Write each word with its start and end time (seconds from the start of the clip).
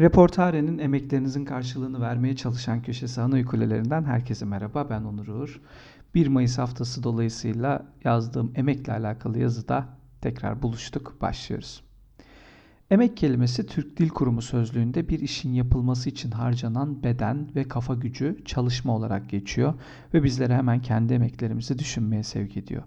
Reportare'nin 0.00 0.78
emeklerinizin 0.78 1.44
karşılığını 1.44 2.00
vermeye 2.00 2.36
çalışan 2.36 2.82
köşesi 2.82 3.20
ana 3.20 3.44
kulelerinden 3.44 4.04
herkese 4.04 4.44
merhaba. 4.44 4.90
Ben 4.90 5.02
Onur 5.02 5.28
Uğur. 5.28 5.60
1 6.14 6.26
Mayıs 6.26 6.58
haftası 6.58 7.02
dolayısıyla 7.02 7.86
yazdığım 8.04 8.52
emekle 8.54 8.92
alakalı 8.92 9.38
yazıda 9.38 9.88
tekrar 10.20 10.62
buluştuk. 10.62 11.16
Başlıyoruz. 11.20 11.82
Emek 12.90 13.16
kelimesi 13.16 13.66
Türk 13.66 13.96
Dil 13.96 14.08
Kurumu 14.08 14.42
sözlüğünde 14.42 15.08
bir 15.08 15.20
işin 15.20 15.52
yapılması 15.52 16.08
için 16.08 16.30
harcanan 16.30 17.02
beden 17.02 17.48
ve 17.54 17.64
kafa 17.64 17.94
gücü 17.94 18.36
çalışma 18.44 18.96
olarak 18.96 19.30
geçiyor 19.30 19.74
ve 20.14 20.24
bizlere 20.24 20.56
hemen 20.56 20.82
kendi 20.82 21.14
emeklerimizi 21.14 21.78
düşünmeye 21.78 22.22
sevk 22.22 22.56
ediyor. 22.56 22.82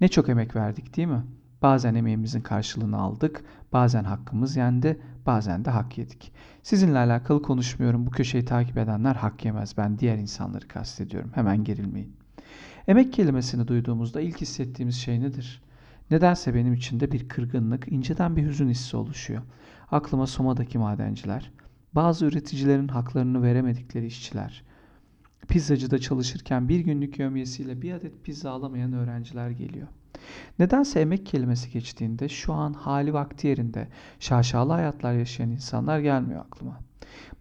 Ne 0.00 0.08
çok 0.08 0.28
emek 0.28 0.56
verdik 0.56 0.96
değil 0.96 1.08
mi? 1.08 1.22
Bazen 1.64 1.94
emeğimizin 1.94 2.40
karşılığını 2.40 2.98
aldık, 2.98 3.44
bazen 3.72 4.04
hakkımız 4.04 4.56
yendi, 4.56 5.00
bazen 5.26 5.64
de 5.64 5.70
hak 5.70 5.98
yedik. 5.98 6.32
Sizinle 6.62 6.98
alakalı 6.98 7.42
konuşmuyorum. 7.42 8.06
Bu 8.06 8.10
köşeyi 8.10 8.44
takip 8.44 8.78
edenler 8.78 9.14
hak 9.14 9.44
yemez. 9.44 9.76
Ben 9.76 9.98
diğer 9.98 10.18
insanları 10.18 10.68
kastediyorum. 10.68 11.30
Hemen 11.34 11.64
gerilmeyin. 11.64 12.16
Emek 12.88 13.12
kelimesini 13.12 13.68
duyduğumuzda 13.68 14.20
ilk 14.20 14.40
hissettiğimiz 14.40 14.96
şey 14.96 15.20
nedir? 15.20 15.62
Nedense 16.10 16.54
benim 16.54 16.74
içinde 16.74 17.12
bir 17.12 17.28
kırgınlık, 17.28 17.92
inceden 17.92 18.36
bir 18.36 18.46
hüzün 18.46 18.68
hissi 18.68 18.96
oluşuyor. 18.96 19.42
Aklıma 19.90 20.26
Soma'daki 20.26 20.78
madenciler, 20.78 21.52
bazı 21.92 22.26
üreticilerin 22.26 22.88
haklarını 22.88 23.42
veremedikleri 23.42 24.06
işçiler, 24.06 24.64
pizzacıda 25.48 25.98
çalışırken 25.98 26.68
bir 26.68 26.80
günlük 26.80 27.18
yömyesiyle 27.18 27.82
bir 27.82 27.92
adet 27.92 28.24
pizza 28.24 28.50
alamayan 28.50 28.92
öğrenciler 28.92 29.50
geliyor. 29.50 29.88
Nedense 30.58 31.00
emek 31.00 31.26
kelimesi 31.26 31.70
geçtiğinde 31.70 32.28
şu 32.28 32.52
an 32.52 32.72
hali 32.72 33.14
vakti 33.14 33.46
yerinde 33.46 33.88
şaşalı 34.20 34.72
hayatlar 34.72 35.12
yaşayan 35.12 35.50
insanlar 35.50 35.98
gelmiyor 35.98 36.40
aklıma. 36.40 36.80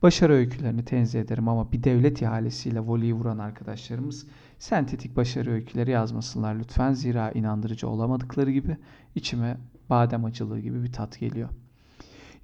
Başarı 0.02 0.34
öykülerini 0.34 0.86
tenzih 0.86 1.22
ederim 1.22 1.48
ama 1.48 1.72
bir 1.72 1.84
devlet 1.84 2.22
ihalesiyle 2.22 2.80
voleyi 2.80 3.14
vuran 3.14 3.38
arkadaşlarımız 3.38 4.28
sentetik 4.60 5.16
başarı 5.16 5.52
öyküleri 5.52 5.92
yazmasınlar 5.92 6.56
lütfen. 6.56 6.94
Zira 6.94 7.32
inandırıcı 7.32 7.90
olamadıkları 7.90 8.52
gibi 8.52 8.78
içime 9.16 9.58
badem 9.90 10.26
acılığı 10.26 10.60
gibi 10.60 10.84
bir 10.84 10.94
tat 10.94 11.20
geliyor. 11.20 11.50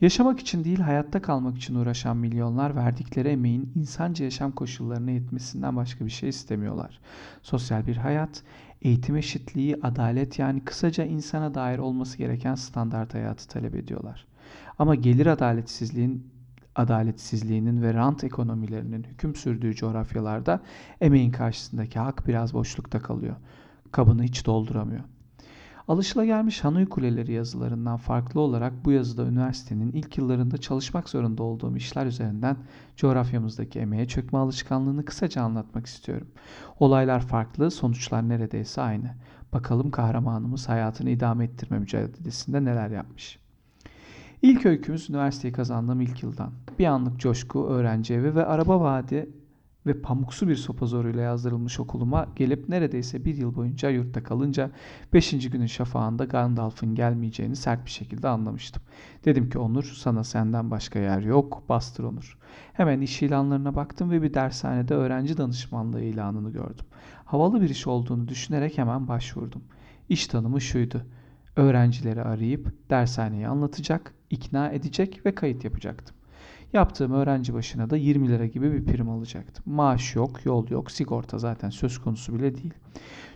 Yaşamak 0.01 0.39
için 0.39 0.63
değil 0.63 0.79
hayatta 0.79 1.21
kalmak 1.21 1.57
için 1.57 1.75
uğraşan 1.75 2.17
milyonlar 2.17 2.75
verdikleri 2.75 3.27
emeğin 3.27 3.71
insanca 3.75 4.25
yaşam 4.25 4.51
koşullarına 4.51 5.11
yetmesinden 5.11 5.75
başka 5.75 6.05
bir 6.05 6.09
şey 6.09 6.29
istemiyorlar. 6.29 6.99
Sosyal 7.41 7.87
bir 7.87 7.97
hayat, 7.97 8.43
eğitim 8.81 9.15
eşitliği, 9.15 9.75
adalet 9.83 10.39
yani 10.39 10.63
kısaca 10.63 11.05
insana 11.05 11.53
dair 11.53 11.77
olması 11.77 12.17
gereken 12.17 12.55
standart 12.55 13.13
hayatı 13.13 13.47
talep 13.47 13.75
ediyorlar. 13.75 14.25
Ama 14.79 14.95
gelir 14.95 15.25
adaletsizliğin 15.25 16.27
adaletsizliğinin 16.75 17.81
ve 17.81 17.93
rant 17.93 18.23
ekonomilerinin 18.23 19.03
hüküm 19.03 19.35
sürdüğü 19.35 19.75
coğrafyalarda 19.75 20.61
emeğin 21.01 21.31
karşısındaki 21.31 21.99
hak 21.99 22.27
biraz 22.27 22.53
boşlukta 22.53 23.01
kalıyor. 23.01 23.35
Kabını 23.91 24.23
hiç 24.23 24.45
dolduramıyor. 24.45 25.03
Alışılagelmiş 25.89 26.63
Hanoi 26.63 26.85
Kuleleri 26.85 27.31
yazılarından 27.31 27.97
farklı 27.97 28.41
olarak 28.41 28.85
bu 28.85 28.91
yazıda 28.91 29.25
üniversitenin 29.25 29.91
ilk 29.91 30.17
yıllarında 30.17 30.57
çalışmak 30.57 31.09
zorunda 31.09 31.43
olduğum 31.43 31.77
işler 31.77 32.05
üzerinden 32.05 32.57
coğrafyamızdaki 32.95 33.79
emeğe 33.79 34.07
çökme 34.07 34.39
alışkanlığını 34.39 35.05
kısaca 35.05 35.41
anlatmak 35.41 35.85
istiyorum. 35.85 36.27
Olaylar 36.79 37.19
farklı, 37.19 37.71
sonuçlar 37.71 38.29
neredeyse 38.29 38.81
aynı. 38.81 39.15
Bakalım 39.53 39.91
kahramanımız 39.91 40.69
hayatını 40.69 41.09
idame 41.09 41.45
ettirme 41.45 41.79
mücadelesinde 41.79 42.65
neler 42.65 42.89
yapmış. 42.89 43.39
İlk 44.41 44.65
öykümüz 44.65 45.09
üniversiteyi 45.09 45.53
kazandığım 45.53 46.01
ilk 46.01 46.23
yıldan. 46.23 46.51
Bir 46.79 46.85
anlık 46.85 47.19
coşku, 47.19 47.67
öğrenci 47.67 48.13
evi 48.13 48.35
ve 48.35 48.45
araba 48.45 48.79
vaadi 48.79 49.29
ve 49.85 50.01
pamuksu 50.01 50.47
bir 50.47 50.55
sopa 50.55 50.85
zoruyla 50.85 51.21
yazdırılmış 51.21 51.79
okuluma 51.79 52.27
gelip 52.35 52.69
neredeyse 52.69 53.25
bir 53.25 53.35
yıl 53.35 53.55
boyunca 53.55 53.89
yurtta 53.89 54.23
kalınca 54.23 54.71
5. 55.13 55.49
günün 55.49 55.65
şafağında 55.65 56.25
Gandalf'ın 56.25 56.95
gelmeyeceğini 56.95 57.55
sert 57.55 57.85
bir 57.85 57.91
şekilde 57.91 58.27
anlamıştım. 58.27 58.83
Dedim 59.25 59.49
ki 59.49 59.59
Onur 59.59 59.83
sana 59.83 60.23
senden 60.23 60.71
başka 60.71 60.99
yer 60.99 61.21
yok 61.21 61.63
bastır 61.69 62.03
Onur. 62.03 62.37
Hemen 62.73 63.01
iş 63.01 63.21
ilanlarına 63.21 63.75
baktım 63.75 64.11
ve 64.11 64.21
bir 64.21 64.33
dershanede 64.33 64.93
öğrenci 64.93 65.37
danışmanlığı 65.37 66.01
ilanını 66.01 66.51
gördüm. 66.51 66.85
Havalı 67.25 67.61
bir 67.61 67.69
iş 67.69 67.87
olduğunu 67.87 68.27
düşünerek 68.27 68.77
hemen 68.77 69.07
başvurdum. 69.07 69.61
İş 70.09 70.27
tanımı 70.27 70.61
şuydu. 70.61 71.05
Öğrencileri 71.55 72.21
arayıp 72.21 72.89
dershaneyi 72.89 73.47
anlatacak, 73.47 74.13
ikna 74.29 74.69
edecek 74.69 75.25
ve 75.25 75.35
kayıt 75.35 75.63
yapacaktım. 75.63 76.15
Yaptığım 76.73 77.11
öğrenci 77.11 77.53
başına 77.53 77.89
da 77.89 77.97
20 77.97 78.29
lira 78.29 78.45
gibi 78.45 78.73
bir 78.73 78.85
prim 78.85 79.09
alacaktım. 79.09 79.73
Maaş 79.73 80.15
yok, 80.15 80.45
yol 80.45 80.69
yok, 80.69 80.91
sigorta 80.91 81.37
zaten 81.37 81.69
söz 81.69 81.97
konusu 81.97 82.33
bile 82.33 82.55
değil. 82.55 82.73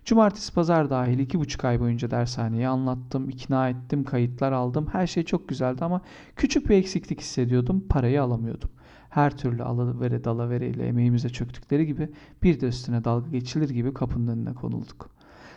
Cumartesi 0.05 0.53
pazar 0.53 0.89
dahil 0.89 1.19
iki 1.19 1.39
buçuk 1.39 1.65
ay 1.65 1.79
boyunca 1.79 2.11
dershaneyi 2.11 2.67
anlattım, 2.67 3.29
ikna 3.29 3.69
ettim, 3.69 4.03
kayıtlar 4.03 4.51
aldım. 4.51 4.87
Her 4.91 5.07
şey 5.07 5.23
çok 5.23 5.49
güzeldi 5.49 5.85
ama 5.85 6.01
küçük 6.35 6.69
bir 6.69 6.75
eksiklik 6.75 7.21
hissediyordum, 7.21 7.85
parayı 7.89 8.23
alamıyordum. 8.23 8.69
Her 9.09 9.37
türlü 9.37 9.63
alavere 9.63 10.23
dalavere 10.23 10.69
ile 10.69 10.87
emeğimize 10.87 11.29
çöktükleri 11.29 11.85
gibi 11.85 12.09
bir 12.43 12.61
de 12.61 12.67
üstüne 12.67 13.03
dalga 13.03 13.29
geçilir 13.29 13.69
gibi 13.69 13.93
kapının 13.93 14.27
önüne 14.27 14.53
konulduk. 14.53 15.09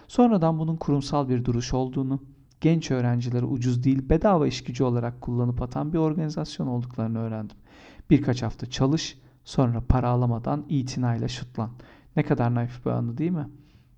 Sonradan 0.09 0.59
bunun 0.59 0.77
kurumsal 0.77 1.29
bir 1.29 1.45
duruş 1.45 1.75
olduğunu, 1.75 2.21
genç 2.67 2.91
öğrencileri 2.91 3.45
ucuz 3.45 3.85
değil 3.85 4.11
bedava 4.11 4.47
iş 4.47 4.65
gücü 4.65 4.85
olarak 4.85 5.21
kullanıp 5.21 5.63
atan 5.63 5.93
bir 5.93 5.99
organizasyon 5.99 6.67
olduklarını 6.67 7.19
öğrendim. 7.19 7.57
Birkaç 8.11 8.43
hafta 8.43 8.67
çalış, 8.67 9.19
sonra 9.45 9.83
para 9.89 10.09
alamadan 10.09 10.65
itinayla 10.69 11.29
şutlan. 11.29 11.71
Ne 12.17 12.23
kadar 12.23 12.55
naif 12.55 12.87
bir 12.87 12.91
anı 12.91 13.19
değil 13.19 13.31
mi? 13.31 13.49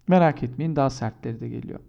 Merak 0.08 0.42
etmeyin 0.42 0.76
daha 0.76 0.90
sertleri 0.90 1.40
de 1.40 1.48
geliyor. 1.48 1.80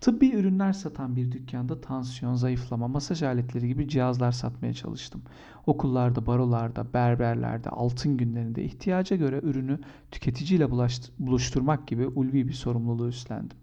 Tıbbi 0.00 0.30
ürünler 0.30 0.72
satan 0.72 1.16
bir 1.16 1.32
dükkanda 1.32 1.80
tansiyon, 1.80 2.34
zayıflama, 2.34 2.88
masaj 2.88 3.22
aletleri 3.22 3.68
gibi 3.68 3.88
cihazlar 3.88 4.32
satmaya 4.32 4.74
çalıştım. 4.74 5.22
Okullarda, 5.66 6.26
barolarda, 6.26 6.86
berberlerde, 6.94 7.68
altın 7.68 8.16
günlerinde 8.16 8.64
ihtiyaca 8.64 9.16
göre 9.16 9.40
ürünü 9.42 9.78
tüketiciyle 10.10 10.70
buluşturmak 11.18 11.86
gibi 11.86 12.06
ulvi 12.06 12.48
bir 12.48 12.52
sorumluluğu 12.52 13.08
üstlendim. 13.08 13.56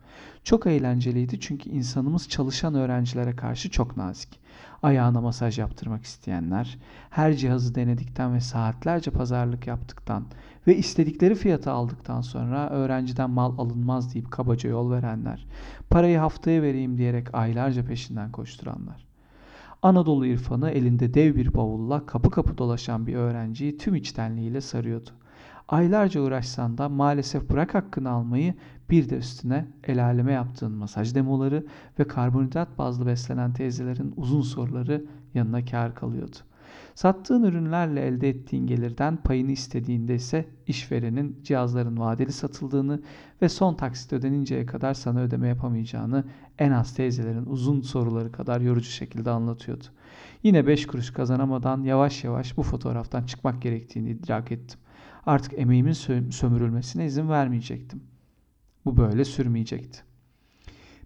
Çok 0.43 0.67
eğlenceliydi 0.67 1.39
çünkü 1.39 1.69
insanımız 1.69 2.29
çalışan 2.29 2.75
öğrencilere 2.75 3.35
karşı 3.35 3.69
çok 3.71 3.97
nazik. 3.97 4.39
Ayağına 4.83 5.21
masaj 5.21 5.59
yaptırmak 5.59 6.03
isteyenler, 6.03 6.77
her 7.09 7.33
cihazı 7.33 7.75
denedikten 7.75 8.33
ve 8.33 8.41
saatlerce 8.41 9.11
pazarlık 9.11 9.67
yaptıktan 9.67 10.25
ve 10.67 10.77
istedikleri 10.77 11.35
fiyatı 11.35 11.71
aldıktan 11.71 12.21
sonra 12.21 12.69
öğrenciden 12.69 13.29
mal 13.29 13.57
alınmaz 13.57 14.13
deyip 14.13 14.31
kabaca 14.31 14.69
yol 14.69 14.91
verenler, 14.91 15.47
parayı 15.89 16.17
haftaya 16.17 16.61
vereyim 16.61 16.97
diyerek 16.97 17.35
aylarca 17.35 17.85
peşinden 17.85 18.31
koşturanlar. 18.31 19.07
Anadolu 19.81 20.25
irfanı 20.25 20.69
elinde 20.69 21.13
dev 21.13 21.35
bir 21.35 21.53
bavulla 21.53 22.05
kapı 22.05 22.29
kapı 22.29 22.57
dolaşan 22.57 23.07
bir 23.07 23.15
öğrenciyi 23.15 23.77
tüm 23.77 23.95
içtenliğiyle 23.95 24.61
sarıyordu. 24.61 25.09
Aylarca 25.67 26.21
uğraşsan 26.21 26.77
da 26.77 26.89
maalesef 26.89 27.49
bırak 27.49 27.75
hakkını 27.75 28.09
almayı 28.09 28.53
bir 28.89 29.09
de 29.09 29.17
üstüne 29.17 29.65
el 29.83 30.05
aleme 30.05 30.31
yaptığın 30.33 30.71
masaj 30.71 31.15
demoları 31.15 31.65
ve 31.99 32.07
karbonhidrat 32.07 32.77
bazlı 32.77 33.05
beslenen 33.05 33.53
teyzelerin 33.53 34.13
uzun 34.17 34.41
soruları 34.41 35.05
yanına 35.33 35.65
kar 35.65 35.95
kalıyordu. 35.95 36.35
Sattığın 36.95 37.43
ürünlerle 37.43 38.01
elde 38.01 38.29
ettiğin 38.29 38.67
gelirden 38.67 39.17
payını 39.17 39.51
istediğinde 39.51 40.15
ise 40.15 40.45
işverenin 40.67 41.39
cihazların 41.43 41.99
vadeli 41.99 42.31
satıldığını 42.31 43.01
ve 43.41 43.49
son 43.49 43.73
taksit 43.75 44.13
ödeninceye 44.13 44.65
kadar 44.65 44.93
sana 44.93 45.19
ödeme 45.19 45.47
yapamayacağını 45.47 46.23
en 46.59 46.71
az 46.71 46.93
teyzelerin 46.93 47.45
uzun 47.45 47.81
soruları 47.81 48.31
kadar 48.31 48.61
yorucu 48.61 48.89
şekilde 48.89 49.29
anlatıyordu. 49.29 49.83
Yine 50.43 50.67
5 50.67 50.87
kuruş 50.87 51.11
kazanamadan 51.11 51.83
yavaş 51.83 52.23
yavaş 52.23 52.57
bu 52.57 52.63
fotoğraftan 52.63 53.23
çıkmak 53.23 53.61
gerektiğini 53.61 54.09
idrak 54.09 54.51
ettim. 54.51 54.79
Artık 55.27 55.59
emeğimin 55.59 55.93
sömürülmesine 56.29 57.05
izin 57.05 57.29
vermeyecektim. 57.29 58.03
Bu 58.85 58.97
böyle 58.97 59.25
sürmeyecekti. 59.25 59.99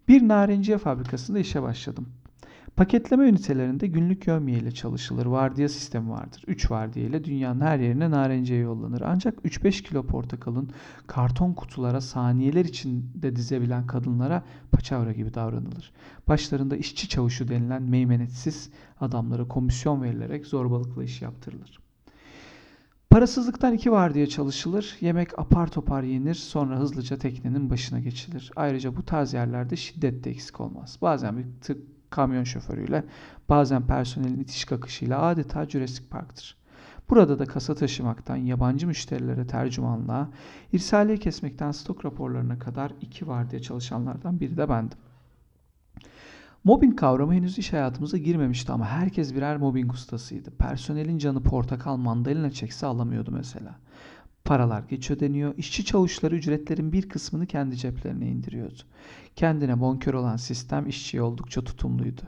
Bir 0.07 0.27
narenciye 0.27 0.77
fabrikasında 0.77 1.39
işe 1.39 1.61
başladım. 1.61 2.09
Paketleme 2.75 3.29
ünitelerinde 3.29 3.87
günlük 3.87 4.27
yövmiye 4.27 4.59
ile 4.59 4.71
çalışılır. 4.71 5.25
Vardiya 5.25 5.69
sistemi 5.69 6.09
vardır. 6.09 6.43
3 6.47 6.71
vardiya 6.71 7.05
ile 7.05 7.23
dünyanın 7.23 7.61
her 7.61 7.79
yerine 7.79 8.11
narenciye 8.11 8.59
yollanır. 8.59 9.01
Ancak 9.05 9.45
3-5 9.45 9.83
kilo 9.83 10.07
portakalın 10.07 10.69
karton 11.07 11.53
kutulara 11.53 12.01
saniyeler 12.01 12.65
içinde 12.65 13.35
dizebilen 13.35 13.87
kadınlara 13.87 14.43
paçavra 14.71 15.11
gibi 15.11 15.33
davranılır. 15.33 15.91
Başlarında 16.27 16.77
işçi 16.77 17.09
çavuşu 17.09 17.47
denilen 17.47 17.83
meymenetsiz 17.83 18.69
adamlara 18.99 19.47
komisyon 19.47 20.01
verilerek 20.01 20.45
zorbalıkla 20.45 21.03
iş 21.03 21.21
yaptırılır. 21.21 21.90
Parasızlıktan 23.11 23.73
iki 23.73 23.91
var 23.91 24.13
diye 24.13 24.27
çalışılır. 24.27 24.97
Yemek 25.01 25.39
apar 25.39 25.67
topar 25.67 26.03
yenir. 26.03 26.33
Sonra 26.33 26.79
hızlıca 26.79 27.17
teknenin 27.17 27.69
başına 27.69 27.99
geçilir. 27.99 28.51
Ayrıca 28.55 28.95
bu 28.95 29.05
tarz 29.05 29.33
yerlerde 29.33 29.75
şiddet 29.75 30.23
de 30.23 30.29
eksik 30.29 30.61
olmaz. 30.61 30.97
Bazen 31.01 31.37
bir 31.37 31.45
tık 31.61 31.77
kamyon 32.09 32.43
şoförüyle, 32.43 33.03
bazen 33.49 33.87
personelin 33.87 34.39
itiş 34.39 34.65
kakışıyla 34.65 35.21
adeta 35.21 35.65
Jurassic 35.65 36.09
Park'tır. 36.09 36.57
Burada 37.09 37.39
da 37.39 37.45
kasa 37.45 37.75
taşımaktan 37.75 38.35
yabancı 38.35 38.87
müşterilere 38.87 39.47
tercümanlığa, 39.47 40.29
irsaliye 40.73 41.17
kesmekten 41.17 41.71
stok 41.71 42.05
raporlarına 42.05 42.59
kadar 42.59 42.91
iki 43.01 43.27
vardiya 43.27 43.61
çalışanlardan 43.61 44.39
biri 44.39 44.57
de 44.57 44.69
bendim. 44.69 44.97
Mobbing 46.63 46.99
kavramı 46.99 47.33
henüz 47.33 47.57
iş 47.57 47.73
hayatımıza 47.73 48.17
girmemişti 48.17 48.71
ama 48.71 48.85
herkes 48.87 49.35
birer 49.35 49.57
mobbing 49.57 49.93
ustasıydı. 49.93 50.51
Personelin 50.51 51.17
canı 51.17 51.43
portakal 51.43 51.97
mandalina 51.97 52.51
çekse 52.51 52.85
alamıyordu 52.85 53.31
mesela. 53.31 53.75
Paralar 54.45 54.83
geç 54.89 55.11
ödeniyor, 55.11 55.53
işçi 55.57 55.85
çavuşları 55.85 56.35
ücretlerin 56.35 56.91
bir 56.91 57.09
kısmını 57.09 57.45
kendi 57.45 57.77
ceplerine 57.77 58.27
indiriyordu. 58.27 58.79
Kendine 59.35 59.79
bonkör 59.79 60.13
olan 60.13 60.35
sistem 60.35 60.87
işçiye 60.87 61.23
oldukça 61.23 61.63
tutumluydu. 61.63 62.21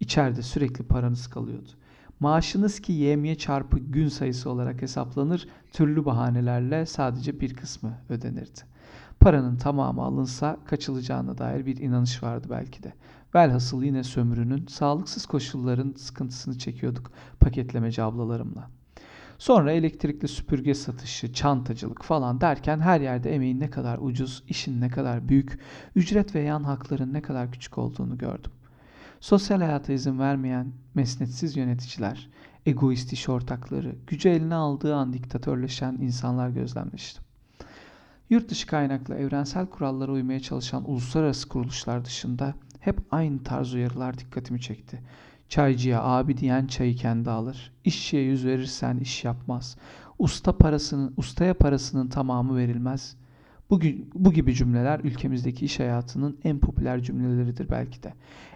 İçeride 0.00 0.42
sürekli 0.42 0.84
paranız 0.84 1.26
kalıyordu. 1.26 1.70
Maaşınız 2.20 2.80
ki 2.80 2.92
yemye 2.92 3.34
çarpı 3.34 3.78
gün 3.78 4.08
sayısı 4.08 4.50
olarak 4.50 4.82
hesaplanır, 4.82 5.48
türlü 5.72 6.04
bahanelerle 6.04 6.86
sadece 6.86 7.40
bir 7.40 7.54
kısmı 7.54 7.98
ödenirdi. 8.08 8.60
Paranın 9.20 9.56
tamamı 9.56 10.02
alınsa 10.02 10.56
kaçılacağına 10.64 11.38
dair 11.38 11.66
bir 11.66 11.76
inanış 11.76 12.22
vardı 12.22 12.46
belki 12.50 12.82
de. 12.82 12.92
Velhasıl 13.34 13.82
yine 13.82 14.04
sömürünün, 14.04 14.66
sağlıksız 14.66 15.26
koşulların 15.26 15.94
sıkıntısını 15.96 16.58
çekiyorduk 16.58 17.10
paketlemeci 17.40 18.02
ablalarımla. 18.02 18.70
Sonra 19.38 19.72
elektrikli 19.72 20.28
süpürge 20.28 20.74
satışı, 20.74 21.32
çantacılık 21.32 22.02
falan 22.02 22.40
derken 22.40 22.80
her 22.80 23.00
yerde 23.00 23.34
emeğin 23.34 23.60
ne 23.60 23.70
kadar 23.70 23.98
ucuz, 23.98 24.42
işin 24.48 24.80
ne 24.80 24.88
kadar 24.88 25.28
büyük, 25.28 25.58
ücret 25.96 26.34
ve 26.34 26.40
yan 26.40 26.64
hakların 26.64 27.12
ne 27.12 27.22
kadar 27.22 27.52
küçük 27.52 27.78
olduğunu 27.78 28.18
gördüm. 28.18 28.52
Sosyal 29.20 29.60
hayata 29.60 29.92
izin 29.92 30.18
vermeyen 30.18 30.72
mesnetsiz 30.94 31.56
yöneticiler, 31.56 32.30
egoist 32.66 33.12
iş 33.12 33.28
ortakları, 33.28 33.94
gücü 34.06 34.28
eline 34.28 34.54
aldığı 34.54 34.94
an 34.94 35.12
diktatörleşen 35.12 35.92
insanlar 35.92 36.48
gözlemleştim. 36.48 37.24
Yurt 38.30 38.48
dışı 38.50 38.66
kaynaklı 38.66 39.14
evrensel 39.14 39.66
kurallara 39.66 40.12
uymaya 40.12 40.40
çalışan 40.40 40.90
uluslararası 40.90 41.48
kuruluşlar 41.48 42.04
dışında 42.04 42.54
hep 42.80 43.00
aynı 43.10 43.42
tarz 43.42 43.74
uyarılar 43.74 44.18
dikkatimi 44.18 44.60
çekti. 44.60 45.02
Çaycıya 45.48 46.02
abi 46.02 46.36
diyen 46.36 46.66
çayı 46.66 46.96
kendi 46.96 47.30
alır. 47.30 47.72
İşçiye 47.84 48.22
yüz 48.22 48.46
verirsen 48.46 48.98
iş 48.98 49.24
yapmaz. 49.24 49.76
Usta 50.18 50.58
parasının, 50.58 51.14
ustaya 51.16 51.54
parasının 51.54 52.08
tamamı 52.08 52.56
verilmez. 52.56 53.16
Bu, 53.70 53.80
bu 54.14 54.32
gibi 54.32 54.54
cümleler 54.54 55.00
ülkemizdeki 55.00 55.64
iş 55.64 55.80
hayatının 55.80 56.38
en 56.44 56.58
popüler 56.58 57.02
cümleleridir 57.02 57.70
belki 57.70 58.02
de. 58.02 58.14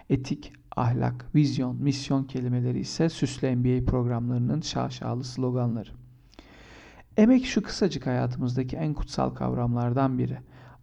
Etik, 0.09 0.53
ahlak, 0.75 1.35
vizyon, 1.35 1.75
misyon 1.75 2.23
kelimeleri 2.23 2.79
ise 2.79 3.09
süslü 3.09 3.55
MBA 3.55 3.85
programlarının 3.85 4.61
şaşalı 4.61 5.23
sloganları. 5.23 5.89
Emek 7.17 7.45
şu 7.45 7.63
kısacık 7.63 8.07
hayatımızdaki 8.07 8.75
en 8.75 8.93
kutsal 8.93 9.29
kavramlardan 9.29 10.17
biri. 10.17 10.37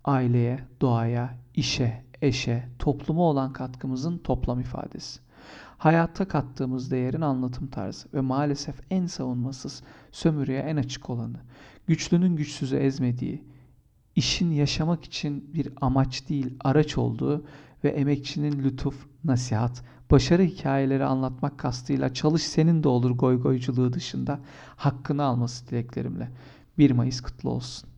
Aileye, 0.05 0.61
doğaya, 0.81 1.39
işe, 1.55 2.05
eşe, 2.23 2.69
topluma 2.79 3.23
olan 3.23 3.53
katkımızın 3.53 4.19
toplam 4.19 4.61
ifadesi. 4.61 5.21
Hayatta 5.79 6.29
kattığımız 6.29 6.91
değerin 6.91 7.21
anlatım 7.21 7.67
tarzı 7.67 8.09
ve 8.15 8.21
maalesef 8.21 8.75
en 8.91 9.07
savunmasız, 9.07 9.83
sömürüye 10.13 10.61
en 10.61 10.77
açık 10.77 11.11
olanı, 11.11 11.37
güçlünün 11.87 12.37
güçsüzü 12.37 12.77
ezmediği, 12.77 13.45
işin 14.17 14.51
yaşamak 14.51 15.05
için 15.05 15.51
bir 15.55 15.69
amaç 15.81 16.29
değil 16.29 16.55
araç 16.61 16.99
olduğu 16.99 17.45
ve 17.85 17.89
emekçinin 17.89 18.65
lütuf, 18.65 19.07
nasihat, 19.25 19.83
başarı 20.11 20.43
hikayeleri 20.43 21.05
anlatmak 21.05 21.59
kastıyla 21.59 22.15
çalış 22.15 22.43
senin 22.43 22.83
de 22.83 22.89
olur 22.89 23.11
goy 23.11 23.41
goyculuğu 23.41 23.93
dışında 23.93 24.41
hakkını 24.77 25.23
alması 25.23 25.69
dileklerimle. 25.69 26.31
1 26.79 26.91
Mayıs 26.91 27.21
kutlu 27.21 27.51
olsun. 27.51 27.92